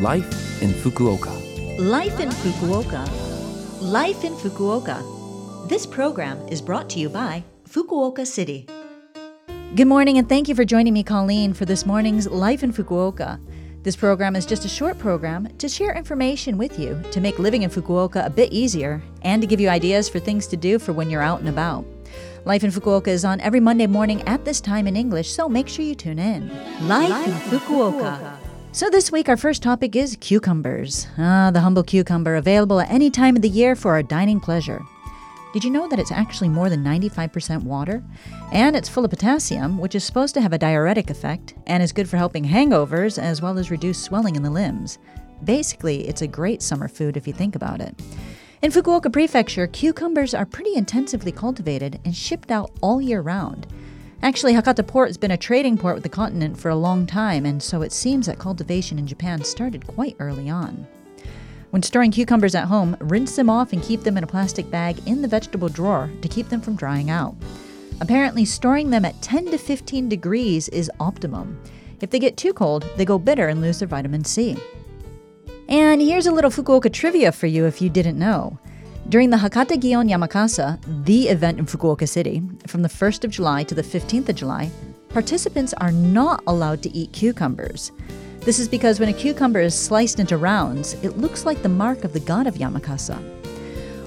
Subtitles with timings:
[0.00, 1.30] Life in Fukuoka.
[1.78, 3.08] Life in Fukuoka.
[3.80, 5.68] Life in Fukuoka.
[5.68, 8.66] This program is brought to you by Fukuoka City.
[9.76, 13.38] Good morning, and thank you for joining me, Colleen, for this morning's Life in Fukuoka.
[13.84, 17.62] This program is just a short program to share information with you to make living
[17.62, 20.92] in Fukuoka a bit easier and to give you ideas for things to do for
[20.92, 21.84] when you're out and about.
[22.44, 25.68] Life in Fukuoka is on every Monday morning at this time in English, so make
[25.68, 26.48] sure you tune in.
[26.88, 28.18] Life, Life in Fukuoka.
[28.18, 28.43] Fukuoka.
[28.74, 31.06] So, this week, our first topic is cucumbers.
[31.16, 34.82] Ah, the humble cucumber, available at any time of the year for our dining pleasure.
[35.52, 38.02] Did you know that it's actually more than 95% water?
[38.50, 41.92] And it's full of potassium, which is supposed to have a diuretic effect and is
[41.92, 44.98] good for helping hangovers as well as reduce swelling in the limbs.
[45.44, 47.94] Basically, it's a great summer food if you think about it.
[48.60, 53.68] In Fukuoka Prefecture, cucumbers are pretty intensively cultivated and shipped out all year round.
[54.22, 57.44] Actually, Hakata Port has been a trading port with the continent for a long time,
[57.44, 60.86] and so it seems that cultivation in Japan started quite early on.
[61.70, 64.96] When storing cucumbers at home, rinse them off and keep them in a plastic bag
[65.06, 67.34] in the vegetable drawer to keep them from drying out.
[68.00, 71.60] Apparently, storing them at 10 to 15 degrees is optimum.
[72.00, 74.56] If they get too cold, they go bitter and lose their vitamin C.
[75.68, 78.58] And here's a little Fukuoka trivia for you if you didn't know.
[79.06, 83.62] During the Hakata Gion Yamakasa, the event in Fukuoka City, from the 1st of July
[83.64, 84.70] to the 15th of July,
[85.10, 87.92] participants are not allowed to eat cucumbers.
[88.40, 92.04] This is because when a cucumber is sliced into rounds, it looks like the mark
[92.04, 93.18] of the god of Yamakasa.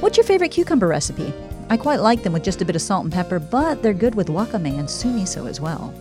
[0.00, 1.32] What's your favorite cucumber recipe?
[1.70, 4.14] I quite like them with just a bit of salt and pepper, but they're good
[4.14, 5.94] with wakame and sumiso as well.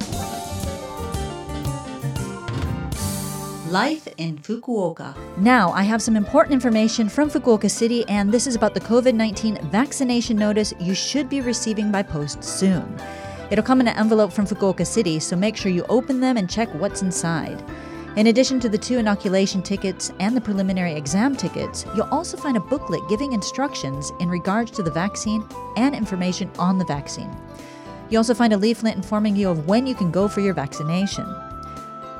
[3.71, 5.15] Life in Fukuoka.
[5.37, 9.13] Now, I have some important information from Fukuoka City, and this is about the COVID
[9.13, 12.99] 19 vaccination notice you should be receiving by post soon.
[13.49, 16.49] It'll come in an envelope from Fukuoka City, so make sure you open them and
[16.49, 17.63] check what's inside.
[18.17, 22.57] In addition to the two inoculation tickets and the preliminary exam tickets, you'll also find
[22.57, 27.33] a booklet giving instructions in regards to the vaccine and information on the vaccine.
[28.09, 31.25] You also find a leaflet informing you of when you can go for your vaccination.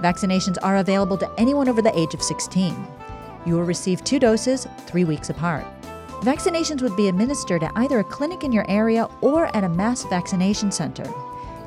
[0.01, 2.87] Vaccinations are available to anyone over the age of 16.
[3.45, 5.65] You will receive two doses three weeks apart.
[6.21, 10.03] Vaccinations would be administered at either a clinic in your area or at a mass
[10.05, 11.05] vaccination center,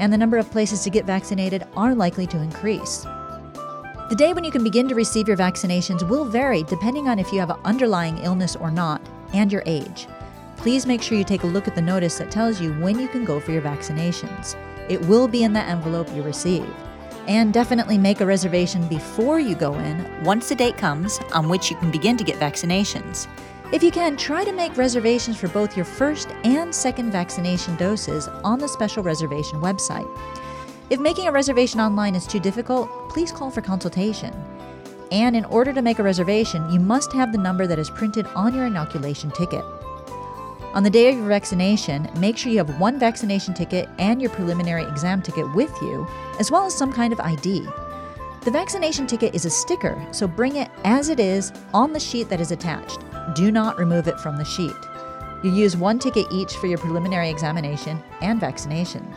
[0.01, 3.07] and the number of places to get vaccinated are likely to increase.
[4.11, 7.33] The day when you can begin to receive your vaccinations will vary depending on if
[7.33, 9.01] you have an underlying illness or not
[9.33, 10.07] and your age.
[10.57, 13.09] Please make sure you take a look at the notice that tells you when you
[13.09, 14.57] can go for your vaccinations.
[14.89, 16.69] It will be in the envelope you receive.
[17.27, 21.71] And definitely make a reservation before you go in once the date comes on which
[21.71, 23.27] you can begin to get vaccinations.
[23.73, 28.29] If you can, try to make reservations for both your first and second vaccination doses
[28.29, 30.09] on the special reservation website.
[30.91, 34.35] If making a reservation online is too difficult, please call for consultation.
[35.11, 38.27] And in order to make a reservation, you must have the number that is printed
[38.35, 39.65] on your inoculation ticket.
[40.75, 44.33] On the day of your vaccination, make sure you have one vaccination ticket and your
[44.33, 46.05] preliminary exam ticket with you,
[46.41, 47.65] as well as some kind of ID.
[48.41, 52.29] The vaccination ticket is a sticker, so bring it as it is on the sheet
[52.29, 52.99] that is attached.
[53.37, 54.75] Do not remove it from the sheet.
[55.45, 59.09] You use one ticket each for your preliminary examination and vaccination.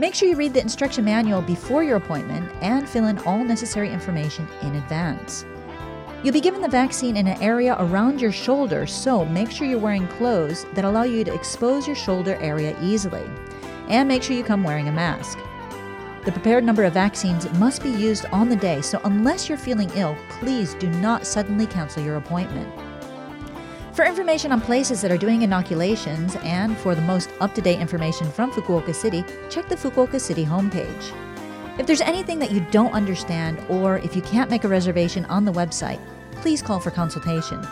[0.00, 3.92] Make sure you read the instruction manual before your appointment and fill in all necessary
[3.92, 5.44] information in advance.
[6.22, 9.78] You'll be given the vaccine in an area around your shoulder, so make sure you're
[9.78, 13.24] wearing clothes that allow you to expose your shoulder area easily.
[13.88, 15.38] And make sure you come wearing a mask.
[16.26, 19.90] The prepared number of vaccines must be used on the day, so unless you're feeling
[19.94, 22.70] ill, please do not suddenly cancel your appointment.
[23.94, 27.80] For information on places that are doing inoculations and for the most up to date
[27.80, 31.29] information from Fukuoka City, check the Fukuoka City homepage.
[31.80, 35.46] If there's anything that you don't understand or if you can't make a reservation on
[35.46, 35.98] the website,
[36.42, 37.66] please call for consultation.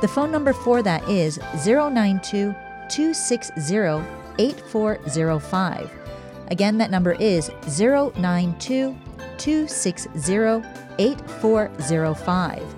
[0.00, 2.54] The phone number for that is 092
[2.88, 4.02] 260
[4.38, 5.90] 8405.
[6.46, 8.96] Again, that number is 092
[9.36, 10.62] 260
[10.98, 12.74] 8405.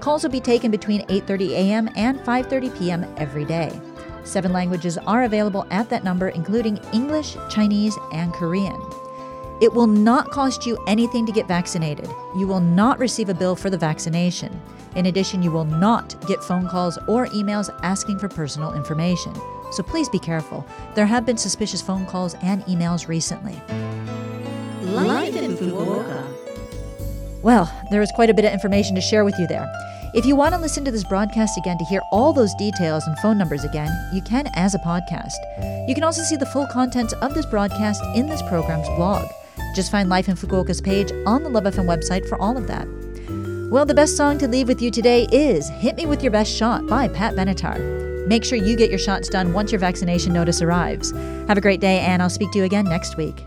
[0.00, 1.88] Calls will be taken between 8:30 a.m.
[1.96, 3.14] and 5:30 p.m.
[3.16, 3.80] every day.
[4.24, 8.78] Seven languages are available at that number including English, Chinese, and Korean.
[9.60, 12.08] It will not cost you anything to get vaccinated.
[12.36, 14.60] You will not receive a bill for the vaccination.
[14.94, 19.34] In addition, you will not get phone calls or emails asking for personal information.
[19.72, 20.64] So please be careful.
[20.94, 23.60] There have been suspicious phone calls and emails recently.
[24.82, 26.24] Life in Fukuoka.
[27.42, 29.70] Well, there is quite a bit of information to share with you there.
[30.14, 33.18] If you want to listen to this broadcast again to hear all those details and
[33.18, 35.36] phone numbers again, you can as a podcast.
[35.86, 39.28] You can also see the full contents of this broadcast in this program's blog.
[39.74, 42.86] Just find Life in Fukuoka's page on the Love FM website for all of that.
[43.70, 46.50] Well, the best song to leave with you today is Hit Me With Your Best
[46.50, 48.26] Shot by Pat Benatar.
[48.26, 51.12] Make sure you get your shots done once your vaccination notice arrives.
[51.48, 53.44] Have a great day, and I'll speak to you again next week.